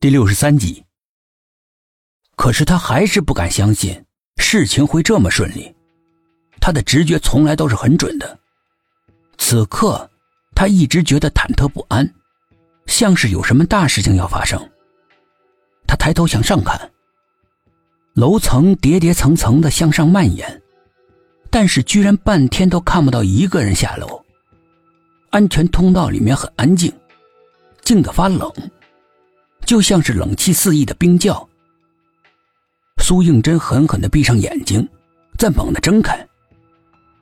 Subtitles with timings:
[0.00, 0.84] 第六十三集。
[2.36, 4.04] 可是他还是不敢相信
[4.36, 5.74] 事情会这么顺利，
[6.60, 8.38] 他的直觉从来都是很准的。
[9.38, 10.08] 此刻，
[10.54, 12.08] 他一直觉得忐忑不安，
[12.86, 14.70] 像是有什么大事情要发生。
[15.84, 16.92] 他抬头向上看，
[18.14, 20.62] 楼层叠叠层层的向上蔓延，
[21.50, 24.24] 但是居然半天都看不到一个人下楼。
[25.30, 26.92] 安全通道里面很安静，
[27.82, 28.48] 静得发冷。
[29.68, 31.46] 就像是冷气四溢的冰窖。
[33.02, 34.88] 苏应真狠狠的闭上眼睛，
[35.38, 36.26] 再猛地睁开，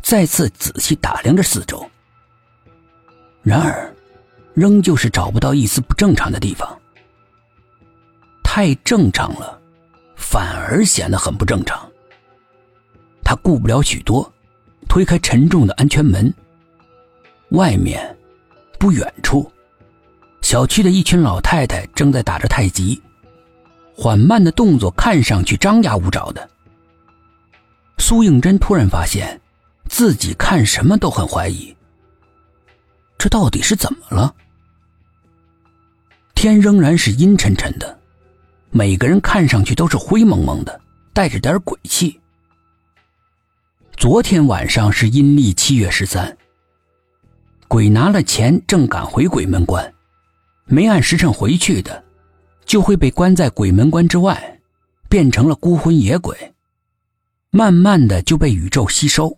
[0.00, 1.86] 再次仔细打量着四周。
[3.42, 3.94] 然而，
[4.54, 6.66] 仍旧是找不到一丝不正常的地方。
[8.42, 9.60] 太正常了，
[10.16, 11.86] 反而显得很不正常。
[13.22, 14.32] 他顾不了许多，
[14.88, 16.32] 推开沉重的安全门。
[17.50, 18.16] 外面，
[18.78, 19.52] 不远处。
[20.50, 23.00] 小区的一群老太太正在打着太极，
[23.94, 26.50] 缓慢的动作看上去张牙舞爪的。
[27.98, 29.40] 苏应真突然发现，
[29.88, 31.72] 自己看什么都很怀疑。
[33.16, 34.34] 这到底是怎么了？
[36.34, 37.96] 天仍然是阴沉沉的，
[38.72, 40.80] 每个人看上去都是灰蒙蒙的，
[41.12, 42.18] 带着点鬼气。
[43.96, 46.36] 昨天晚上是阴历七月十三，
[47.68, 49.94] 鬼拿了钱正赶回鬼门关。
[50.72, 52.04] 没按时辰回去的，
[52.64, 54.60] 就会被关在鬼门关之外，
[55.08, 56.54] 变成了孤魂野鬼，
[57.50, 59.36] 慢慢的就被宇宙吸收，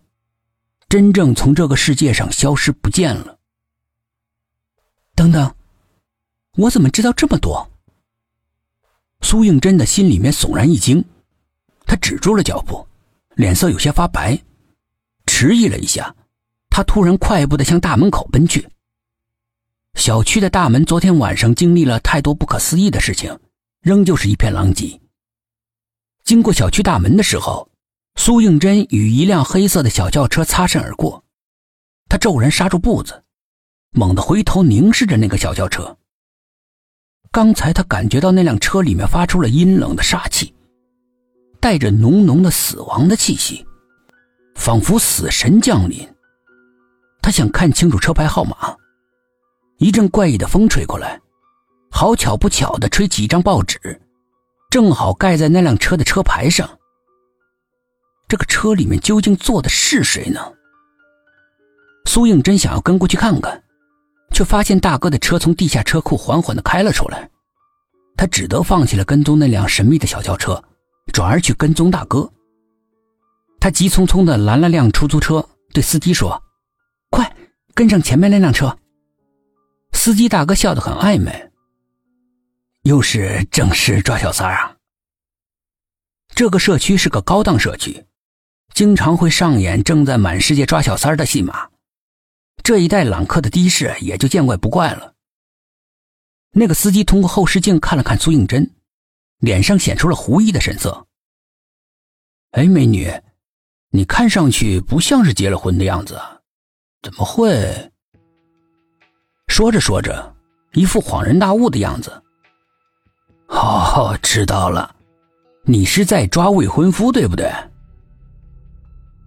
[0.87, 3.39] 真正从这个世界上消失不见了。
[5.15, 5.51] 等等，
[6.55, 7.67] 我怎么知道这么多？
[9.21, 11.03] 苏应真的心里面悚然一惊，
[11.87, 12.87] 他止住了脚步，
[13.33, 14.39] 脸色有些发白，
[15.25, 16.15] 迟疑了一下，
[16.69, 18.67] 他突然快步的向大门口奔去。
[20.03, 23.39] 小区的大门昨天晚上经历了太多不可思议的事情，
[23.79, 24.99] 仍旧是一片狼藉。
[26.25, 27.69] 经过小区大门的时候，
[28.17, 31.23] 苏应真与一辆黑色的小轿车擦身而过，
[32.09, 33.23] 他骤然刹住步子，
[33.91, 35.97] 猛地回头凝视着那个小轿车。
[37.31, 40.53] 刚才他感觉到那辆车里面发出了阴冷的杀气，
[41.61, 43.65] 带着浓浓的死亡的气息，
[44.55, 46.05] 仿佛死神降临。
[47.21, 48.75] 他想看清楚车牌号码。
[49.77, 51.19] 一阵怪异的风吹过来，
[51.91, 54.01] 好巧不巧的吹起一张报纸，
[54.69, 56.69] 正好盖在那辆车的车牌上。
[58.27, 60.39] 这个车里面究竟坐的是谁呢？
[62.05, 63.63] 苏应真想要跟过去看看，
[64.31, 67.29] 却发现大哥的车从地下车库缓缓的开了出来，
[68.15, 70.63] 他只得放弃了跟踪那辆神秘的小轿车，
[71.11, 72.31] 转而去跟踪大哥。
[73.59, 76.41] 他急匆匆的拦了辆出租车，对司机说
[77.09, 77.35] ：“快
[77.73, 78.77] 跟上前面那辆车。”
[80.03, 81.49] 司机大哥笑得很暧昧，
[82.81, 84.75] 又是正式抓小三啊！
[86.35, 88.05] 这个社区是个高档社区，
[88.73, 91.69] 经常会上演正在满世界抓小三的戏码。
[92.63, 95.13] 这一代揽客的的士也就见怪不怪了。
[96.51, 98.69] 那个司机通过后视镜看了看苏应真，
[99.37, 101.07] 脸上显出了狐疑的神色。
[102.51, 103.09] 哎，美女，
[103.91, 106.21] 你看上去不像是结了婚的样子，
[107.01, 107.92] 怎么会？
[109.53, 110.33] 说着说着，
[110.71, 112.11] 一副恍然大悟的样子。
[113.49, 114.95] 哦，知道了，
[115.63, 117.53] 你是在抓未婚夫，对不对？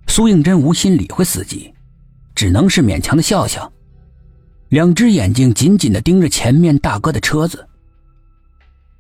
[0.09, 1.73] 苏应真无心理会司机，
[2.35, 3.73] 只能是勉强的笑笑，
[4.71, 7.65] 两只眼睛紧紧的盯着前面大哥的车子。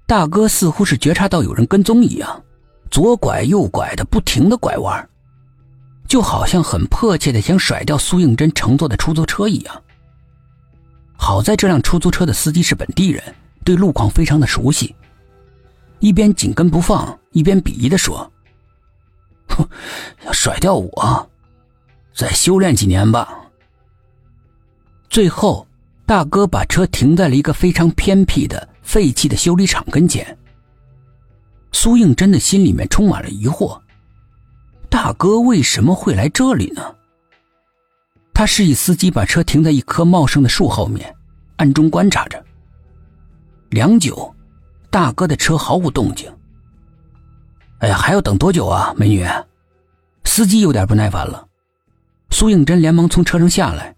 [0.06, 2.40] 大哥似乎是觉察到有人跟踪一样，
[2.88, 5.08] 左拐右拐的不停的拐弯，
[6.06, 9.82] 就好像很迫切的想甩掉苏应真乘坐的出租车一样。
[11.16, 13.22] 好在这辆出租车的司机是本地人，
[13.64, 14.94] 对路况非常的熟悉，
[15.98, 18.30] 一边紧跟不放，一边鄙夷的说
[19.48, 19.68] ：“哼，
[20.24, 21.30] 要甩掉我，
[22.14, 23.40] 再修炼几年吧。”
[25.08, 25.66] 最后，
[26.04, 30.36] 大哥把车停在了一个非常偏僻的废弃的修理厂跟前。
[31.72, 33.80] 苏应真的心里面充满了疑惑：
[34.88, 36.94] 大哥为什么会来这里呢？
[38.36, 41.16] 他示意司机把车停在一棵茂盛的树后面，
[41.56, 42.44] 暗中观察着。
[43.70, 44.30] 良久，
[44.90, 46.30] 大哥的车毫无动静。
[47.78, 49.26] 哎呀，还要等多久啊，美女？
[50.24, 51.48] 司机有点不耐烦了。
[52.28, 53.96] 苏应真连忙从车上下来，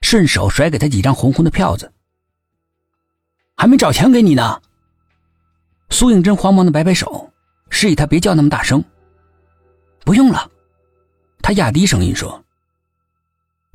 [0.00, 1.92] 顺手甩给他几张红红的票子。
[3.56, 4.60] 还没找钱给你呢。
[5.90, 7.32] 苏应真慌忙的摆摆手，
[7.70, 8.82] 示意他别叫那么大声。
[10.00, 10.50] 不用了，
[11.40, 12.42] 他压低声音说。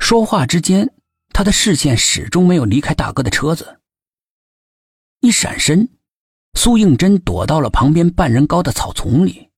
[0.02, 0.92] 说话之间，
[1.30, 3.80] 他的视线始终没有离开大哥的车子。
[5.22, 5.88] 一闪身，
[6.56, 9.51] 苏应真躲到了旁边半人高的草丛里。